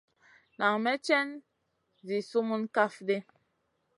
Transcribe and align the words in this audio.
Nan 0.57 0.75
may 0.83 0.97
cèn 1.05 1.27
zi 2.07 2.17
sumun 2.29 2.63
kaf 2.75 2.93
ɗi. 3.07 3.17